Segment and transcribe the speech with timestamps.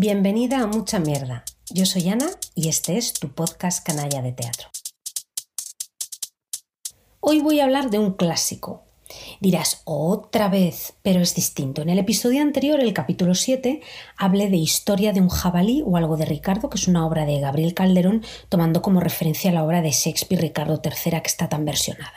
[0.00, 1.42] Bienvenida a Mucha Mierda.
[1.70, 4.68] Yo soy Ana y este es tu podcast Canalla de Teatro.
[7.18, 8.84] Hoy voy a hablar de un clásico.
[9.40, 11.82] Dirás, otra vez, pero es distinto.
[11.82, 13.80] En el episodio anterior, el capítulo 7,
[14.16, 17.40] hablé de Historia de un jabalí o algo de Ricardo, que es una obra de
[17.40, 22.14] Gabriel Calderón, tomando como referencia la obra de Shakespeare Ricardo III, que está tan versionada.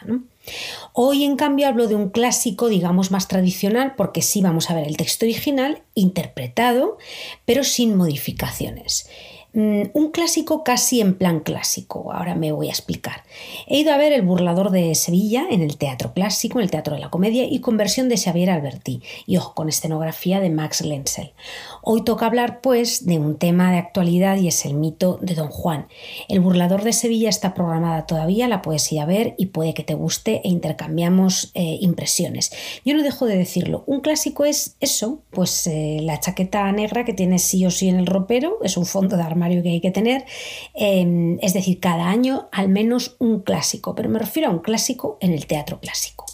[0.93, 4.87] Hoy, en cambio, hablo de un clásico, digamos, más tradicional, porque sí vamos a ver
[4.87, 6.97] el texto original interpretado,
[7.45, 9.07] pero sin modificaciones.
[9.53, 13.23] Mm, un clásico casi en plan clásico, ahora me voy a explicar.
[13.67, 16.95] He ido a ver El burlador de Sevilla en el Teatro Clásico, en el Teatro
[16.95, 20.81] de la Comedia y con versión de Xavier Alberti y ojo, con escenografía de Max
[20.81, 21.33] Lenzel.
[21.81, 25.49] Hoy toca hablar pues de un tema de actualidad y es el mito de Don
[25.49, 25.87] Juan.
[26.29, 29.83] El burlador de Sevilla está programada todavía, la puedes ir a ver y puede que
[29.83, 32.53] te guste e intercambiamos eh, impresiones.
[32.85, 37.13] Yo no dejo de decirlo, un clásico es eso, pues eh, la chaqueta negra que
[37.13, 39.91] tiene sí o sí en el ropero, es un fondo de arma que hay que
[39.91, 40.25] tener.
[40.73, 45.17] Em, es decir, cada año al menos un clásico, pero me refiero a un clásico
[45.21, 46.25] en el teatro clásico.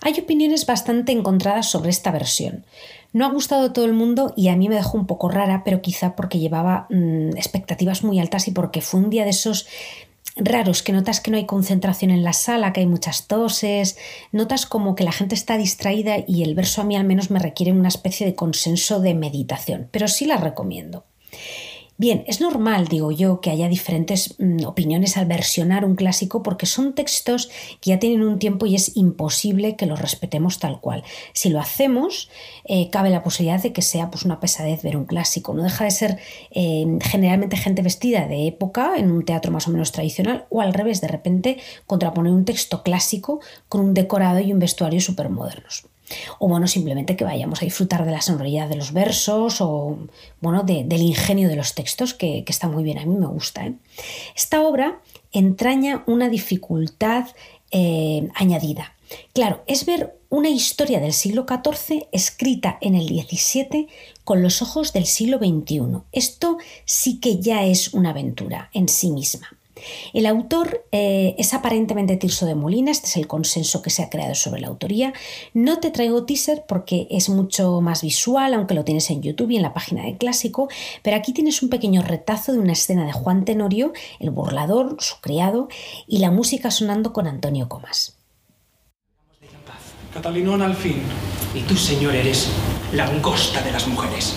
[0.00, 2.64] Hay opiniones bastante encontradas sobre esta versión.
[3.12, 5.62] No ha gustado a todo el mundo y a mí me dejó un poco rara,
[5.64, 9.66] pero quizá porque llevaba mm, expectativas muy altas y porque fue un día de esos
[10.38, 13.96] raros, que notas que no hay concentración en la sala, que hay muchas toses,
[14.32, 17.38] notas como que la gente está distraída y el verso a mí al menos me
[17.38, 21.04] requiere una especie de consenso de meditación, pero sí la recomiendo.
[22.00, 26.64] Bien, es normal, digo yo, que haya diferentes mm, opiniones al versionar un clásico porque
[26.64, 31.02] son textos que ya tienen un tiempo y es imposible que los respetemos tal cual.
[31.32, 32.30] Si lo hacemos,
[32.66, 35.54] eh, cabe la posibilidad de que sea pues, una pesadez ver un clásico.
[35.54, 36.18] No deja de ser
[36.52, 40.74] eh, generalmente gente vestida de época en un teatro más o menos tradicional o al
[40.74, 45.84] revés, de repente contraponer un texto clásico con un decorado y un vestuario súper modernos.
[46.38, 49.98] O bueno, simplemente que vayamos a disfrutar de la sonoridad de los versos o
[50.40, 53.66] bueno, del ingenio de los textos, que, está muy bien, a mí me gusta.
[53.66, 53.74] ¿eh?
[54.36, 55.00] Esta obra
[55.32, 57.26] entraña una dificultad
[57.70, 58.94] eh, añadida.
[59.32, 63.88] Claro, es ver una historia del siglo XIV escrita en el XVII
[64.24, 66.02] con los ojos del siglo XXI.
[66.12, 69.57] Esto sí que ya es una aventura en sí misma.
[70.12, 74.10] El autor eh, es aparentemente Tirso de Molina, este es el consenso que se ha
[74.10, 75.12] creado sobre la autoría.
[75.54, 79.56] No te traigo teaser porque es mucho más visual, aunque lo tienes en YouTube y
[79.56, 80.68] en la página de Clásico,
[81.02, 85.20] pero aquí tienes un pequeño retazo de una escena de Juan Tenorio, el burlador, su
[85.20, 85.68] criado,
[86.06, 88.18] y la música sonando con Antonio Comas.
[90.12, 91.02] Catalinón al fin.
[91.54, 92.48] Y tú, señor, eres
[92.92, 94.36] la angosta de las mujeres.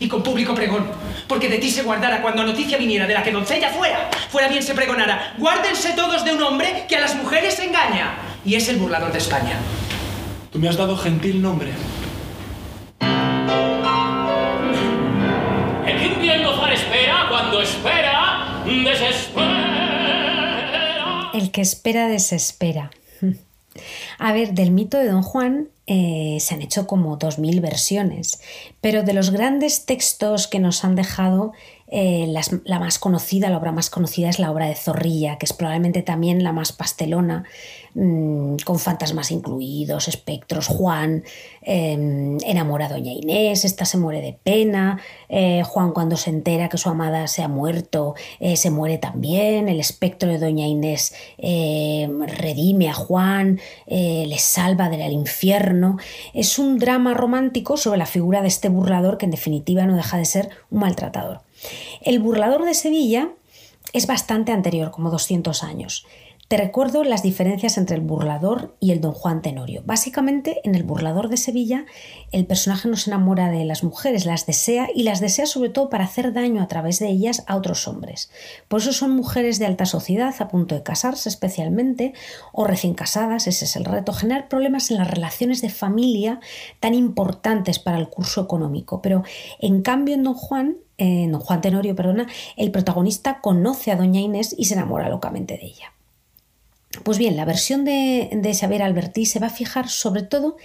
[0.00, 0.86] Y con público pregón
[1.28, 4.62] porque de ti se guardara cuando noticia viniera de la que doncella fuera, fuera bien
[4.62, 8.14] se pregonara, guárdense todos de un hombre que a las mujeres engaña,
[8.44, 9.56] y es el burlador de España.
[10.52, 11.72] Tú me has dado gentil nombre.
[15.86, 19.54] El infiel gozar espera, cuando espera, desespera.
[21.34, 22.90] El que espera, desespera.
[24.18, 28.40] A ver, del mito de Don Juan eh, se han hecho como 2.000 versiones,
[28.80, 31.52] pero de los grandes textos que nos han dejado
[31.86, 32.32] eh,
[32.64, 36.02] la más conocida, la obra más conocida es la obra de Zorrilla, que es probablemente
[36.02, 37.44] también la más pastelona,
[37.94, 41.24] mm, con fantasmas incluidos, espectros, Juan
[41.62, 46.68] em, enamora a Doña Inés, esta se muere de pena, eh, Juan cuando se entera
[46.68, 51.14] que su amada se ha muerto, eh, se muere también, el espectro de Doña Inés
[51.38, 55.98] redime a Juan, le salva del infierno.
[56.32, 60.16] Es un drama romántico sobre la figura de este burlador que en definitiva no deja
[60.16, 61.43] de ser un maltratador.
[62.00, 63.30] El burlador de Sevilla
[63.92, 66.06] es bastante anterior, como 200 años.
[66.46, 69.82] Te recuerdo las diferencias entre el burlador y el don Juan Tenorio.
[69.86, 71.86] Básicamente, en el burlador de Sevilla,
[72.32, 75.88] el personaje no se enamora de las mujeres, las desea y las desea sobre todo
[75.88, 78.30] para hacer daño a través de ellas a otros hombres.
[78.68, 82.12] Por eso son mujeres de alta sociedad, a punto de casarse especialmente,
[82.52, 86.40] o recién casadas, ese es el reto, generar problemas en las relaciones de familia
[86.78, 89.00] tan importantes para el curso económico.
[89.00, 89.24] Pero
[89.60, 94.20] en cambio en don Juan eh, don Juan Tenorio, perdona, el protagonista conoce a doña
[94.20, 95.93] Inés y se enamora locamente de ella.
[97.02, 100.56] Pues bien, la versión de, de Xavier Albertí se va a fijar sobre todo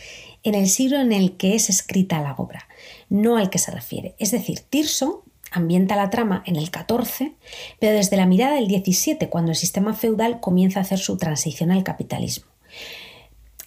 [0.43, 2.67] en el siglo en el que es escrita la obra,
[3.09, 4.15] no al que se refiere.
[4.19, 7.33] Es decir, Tirso ambienta la trama en el XIV,
[7.79, 11.71] pero desde la mirada del XVII, cuando el sistema feudal comienza a hacer su transición
[11.71, 12.45] al capitalismo.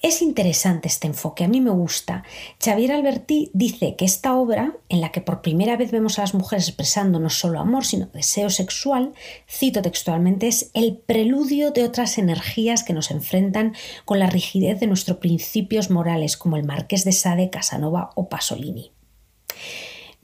[0.02, 2.24] Es interesante este enfoque, a mí me gusta.
[2.60, 6.34] Xavier Alberti dice que esta obra, en la que por primera vez vemos a las
[6.34, 9.12] mujeres expresando no solo amor, sino deseo sexual,
[9.48, 14.88] cito textualmente, es el preludio de otras energías que nos enfrentan con la rigidez de
[14.88, 18.90] nuestros principios morales, como el Marqués de Sade, Casanova o Pasolini.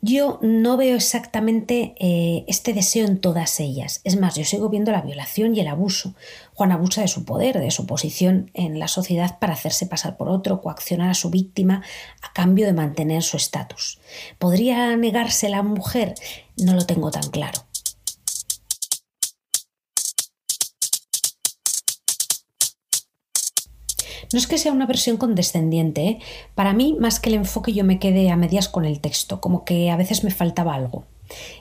[0.00, 4.00] Yo no veo exactamente eh, este deseo en todas ellas.
[4.04, 6.14] Es más, yo sigo viendo la violación y el abuso.
[6.54, 10.28] Juan abusa de su poder, de su posición en la sociedad para hacerse pasar por
[10.28, 11.82] otro, coaccionar a su víctima
[12.22, 13.98] a cambio de mantener su estatus.
[14.38, 16.14] ¿Podría negarse la mujer?
[16.56, 17.67] No lo tengo tan claro.
[24.32, 26.18] No es que sea una versión condescendiente, ¿eh?
[26.54, 29.64] para mí más que el enfoque yo me quedé a medias con el texto, como
[29.64, 31.04] que a veces me faltaba algo.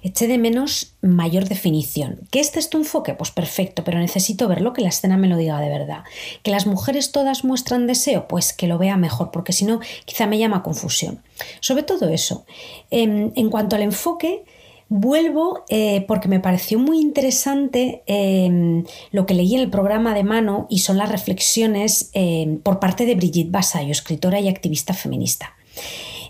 [0.01, 2.21] Eché de menos mayor definición.
[2.31, 3.13] ¿Que este es tu enfoque?
[3.13, 6.03] Pues perfecto, pero necesito verlo, que la escena me lo diga de verdad.
[6.43, 8.27] ¿Que las mujeres todas muestran deseo?
[8.27, 11.21] Pues que lo vea mejor, porque si no, quizá me llama confusión.
[11.59, 12.45] Sobre todo eso.
[12.91, 14.45] Em, en cuanto al enfoque,
[14.89, 20.23] Vuelvo eh, porque me pareció muy interesante em, lo que leí en el programa de
[20.23, 25.55] mano y son las reflexiones em, por parte de Brigitte Basayo, escritora y activista feminista.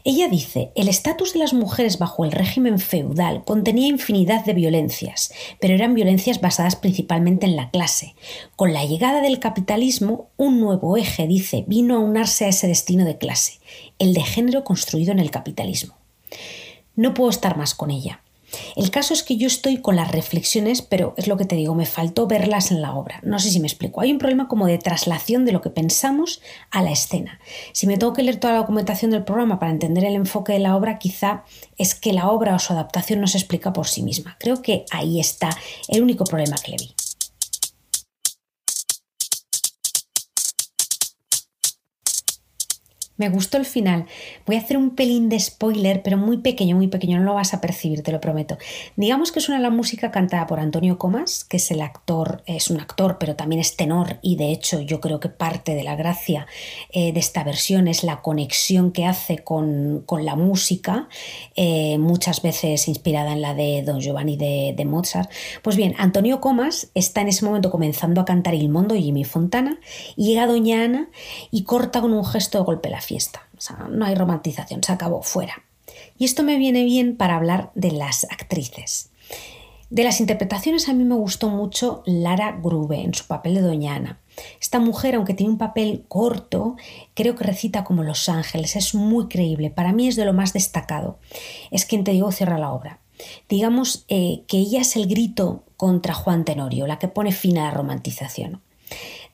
[0.04, 5.34] Ella dice, el estatus de las mujeres bajo el régimen feudal contenía infinidad de violencias,
[5.60, 8.16] pero eran violencias basadas principalmente en la clase.
[8.56, 13.04] Con la llegada del capitalismo, un nuevo eje, dice, vino a unarse a ese destino
[13.04, 13.60] de clase,
[14.00, 15.96] el de género construido en el capitalismo.
[16.96, 18.22] No puedo estar más con ella.
[18.76, 21.76] El caso es que yo estoy con las reflexiones, pero es lo que te digo,
[21.76, 23.20] me faltó verlas en la obra.
[23.24, 24.02] No sé si me explico.
[24.02, 27.40] Hay un problema como de traslación de lo que pensamos a la escena.
[27.74, 30.60] Si me tengo que leer toda la documentación del programa para entender el enfoque de
[30.60, 31.44] la obra, quizá
[31.78, 34.38] es que la obra o su adaptación no se explica por sí misma.
[34.40, 35.50] Creo que ahí está
[35.88, 37.07] el único problema que le vi.
[43.18, 44.06] Me gustó el final.
[44.46, 47.56] Voy a hacer un pelín de spoiler, pero muy pequeño, muy pequeño, no lo vas
[47.56, 48.58] a percibir, te lo prometo.
[48.96, 52.80] Digamos que suena la música cantada por Antonio Comas, que es el actor, es un
[52.80, 56.46] actor, pero también es tenor, y de hecho yo creo que parte de la gracia
[56.92, 61.10] eh, de esta versión es la conexión que hace con, la música,
[61.56, 65.30] eh, muchas veces inspirada en la de Don Giovanni de, Mozart.
[65.64, 69.80] Pues bien, Antonio Comas está en ese momento comenzando a cantar Il Mondo Jimmy Fontana,
[70.16, 71.10] y llega Doña Ana
[71.50, 73.48] y corta con un gesto de golpe la fiesta.
[73.58, 75.64] O sea, no hay romantización, se acabó, fuera.
[76.18, 79.10] Y esto me viene bien para hablar de las actrices.
[79.90, 83.96] De las interpretaciones a mí me gustó mucho Lara Grube en su papel de Doña
[83.96, 84.20] Ana.
[84.60, 86.76] Esta mujer, aunque tiene un papel corto,
[87.14, 90.52] creo que recita como Los Ángeles, es muy creíble, para mí es de lo más
[90.52, 91.20] destacado.
[91.72, 93.00] Es quien te digo cierra la obra.
[93.48, 97.64] Digamos eh, que ella es el grito contra Juan Tenorio, la que pone fin a
[97.64, 98.62] la romantización.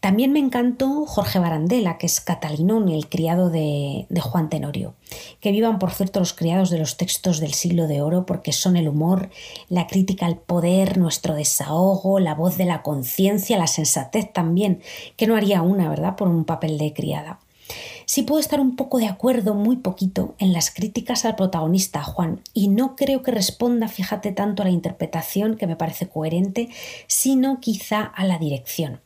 [0.04, 4.96] También me encantó Jorge Barandela, que es Catalinón, el criado de, Juan Tenorio.
[5.40, 8.76] Que vivan, por cierto, los criados de los textos del siglo de oro, porque son
[8.76, 9.30] el humor,
[9.70, 14.82] la crítica al poder, nuestro desahogo, la voz de la conciencia, la sensatez también,
[15.16, 17.40] que no haría una, ¿verdad?, por un papel de criada.
[18.06, 22.42] Sí puedo estar un poco de acuerdo, muy poquito, en las críticas al protagonista, Juan,
[22.54, 26.68] y no creo que responda, fíjate, tanto a la interpretación, que me parece coherente,
[27.08, 29.00] sino quizá a la dirección.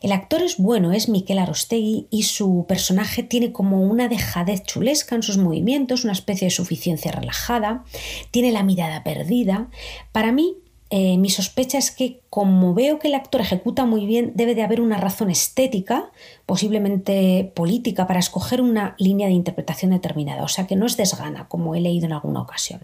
[0.00, 5.14] El actor es bueno, es Miquel Arostegui, y su personaje tiene como una dejadez chulesca
[5.14, 7.84] en sus movimientos, una especie de suficiencia relajada,
[8.30, 9.68] tiene la mirada perdida.
[10.12, 10.56] Para mí,
[10.88, 14.62] eh, mi sospecha es que como veo que el actor ejecuta muy bien, debe de
[14.62, 16.10] haber una razón estética,
[16.46, 21.46] posiblemente política, para escoger una línea de interpretación determinada, o sea que no es desgana,
[21.46, 22.80] como he leído en alguna ocasión.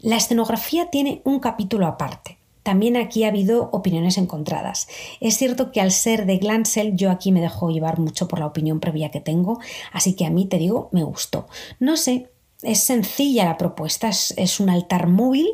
[0.00, 2.38] La escenografía tiene un capítulo aparte.
[2.62, 4.88] También aquí ha habido opiniones encontradas.
[5.20, 8.46] Es cierto que al ser de Glansel yo aquí me dejo llevar mucho por la
[8.46, 9.58] opinión previa que tengo,
[9.92, 11.48] así que a mí te digo, me gustó.
[11.80, 12.30] No sé,
[12.62, 15.48] es sencilla la propuesta, es, un altar móvil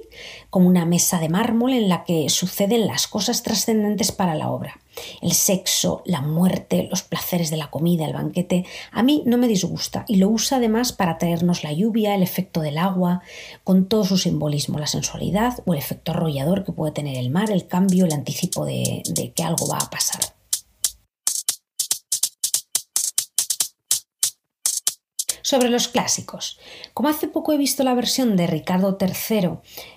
[0.51, 4.79] como una mesa de mármol en la que suceden las cosas trascendentes para la obra.
[5.23, 9.49] El sexo, la muerte, los placeres de la comida, el banquete, a mí no me
[9.49, 13.23] disgusta y lo usa además para traernos la lluvia, el efecto del agua,
[13.65, 17.51] con todo su simbolismo, la sensualidad o el efecto arrollador que puede tener el mar,
[17.51, 20.28] el cambio, el anticipo de que algo va a pasar.
[25.49, 26.59] Sobre los clásicos.
[26.93, 29.53] Como hace poco he visto la versión de Ricardo III,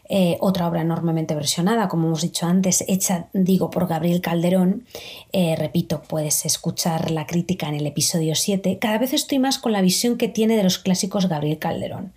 [0.07, 4.85] eh, otra obra enormemente versionada, como hemos dicho antes, hecha, digo, por Gabriel Calderón,
[5.33, 9.73] eh, repito, puedes escuchar la crítica en el episodio 7, cada vez estoy más con
[9.73, 12.13] la visión que tiene de los clásicos Gabriel Calderón.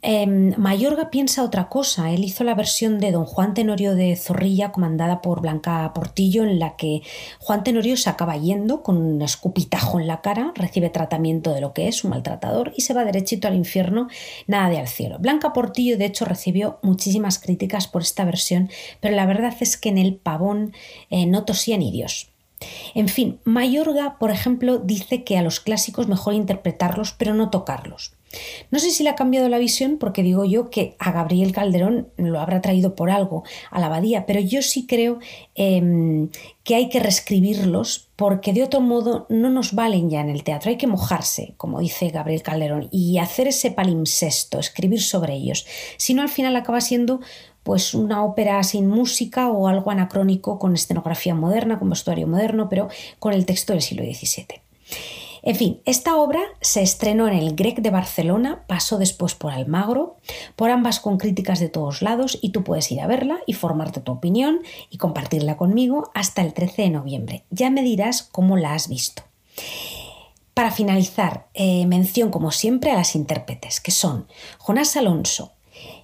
[0.00, 2.12] Em, Mayorga piensa otra cosa.
[2.12, 6.58] Él hizo la versión de Don Juan Tenorio de Zorrilla, comandada por Blanca Portillo, en
[6.58, 7.02] la que
[7.40, 11.72] Juan Tenorio se acaba yendo con un escupitajo en la cara, recibe tratamiento de lo
[11.72, 14.08] que es un maltratador y se va derechito al infierno,
[14.46, 15.18] nada de al cielo.
[15.18, 19.88] Blanca Portillo, de hecho, recibió muchísimas críticas por esta versión, pero la verdad es que
[19.88, 20.72] en el pavón
[21.10, 22.30] eh, no tosía ni Dios.
[22.94, 28.12] En fin, Mayorga, por ejemplo, dice que a los clásicos mejor interpretarlos, pero no tocarlos.
[28.70, 32.08] No sé si le ha cambiado la visión porque digo yo que a Gabriel Calderón
[32.16, 35.18] lo habrá traído por algo a la abadía, pero yo sí creo
[35.54, 36.28] em,
[36.62, 40.70] que hay que reescribirlos porque de otro modo no nos valen ya en el teatro.
[40.70, 45.66] Hay que mojarse, como dice Gabriel Calderón, y hacer ese palimpsesto, escribir sobre ellos.
[45.96, 47.20] Si no, al final acaba siendo
[47.68, 52.88] pues una ópera sin música o algo anacrónico con escenografía moderna, con vestuario moderno, pero
[53.18, 54.62] con el texto del siglo XVII.
[55.42, 60.16] En fin, esta obra se estrenó en el Grec de Barcelona, pasó después por Almagro,
[60.56, 64.00] por ambas con críticas de todos lados y tú puedes ir a verla y formarte
[64.00, 67.44] tu opinión y compartirla conmigo hasta el 13 de noviembre.
[67.50, 69.24] Ya me dirás cómo la has visto.
[70.54, 75.52] Para finalizar, eh, mención como siempre a las intérpretes, que son Jonás Alonso,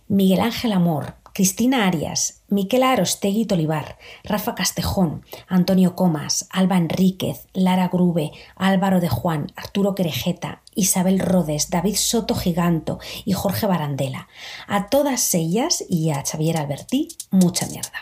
[0.08, 7.88] Miguel Ángel Amor, Cristina Arias, Miquela Arostegui Tolivar, Rafa Castejón, Antonio Comas, Alba Enríquez, Lara
[7.88, 14.28] Grube, Álvaro de Juan, Arturo Querejeta, Isabel Rodes, David Soto Giganto y Jorge Barandela.
[14.68, 17.98] A todas ellas y a Xavier Albertí, mucha mierda.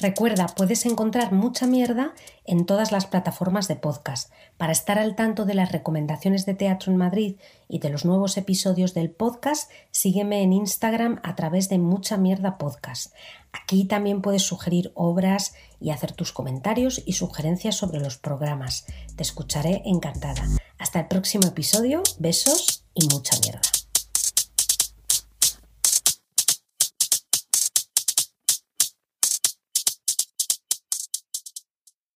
[0.00, 2.14] Recuerda, puedes encontrar mucha mierda
[2.46, 4.32] en todas las plataformas de podcast.
[4.56, 7.36] Para estar al tanto de las recomendaciones de teatro en Madrid
[7.68, 12.56] y de los nuevos episodios del podcast, sígueme en Instagram a través de Mucha Mierda
[12.56, 13.12] Podcast.
[13.52, 18.86] Aquí también puedes sugerir obras y hacer tus comentarios y sugerencias sobre los programas.
[19.16, 20.48] Te escucharé encantada.
[20.78, 23.79] Hasta el próximo episodio, besos y mucha mierda.